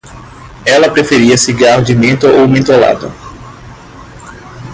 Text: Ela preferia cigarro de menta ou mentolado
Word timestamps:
Ela 0.65 0.89
preferia 0.89 1.37
cigarro 1.37 1.83
de 1.83 1.93
menta 1.93 2.25
ou 2.27 2.47
mentolado 2.47 3.13